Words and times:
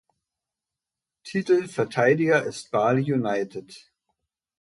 Titelverteidiger 1.23 2.41
ist 2.41 2.71
Bali 2.71 3.13
United. 3.13 3.93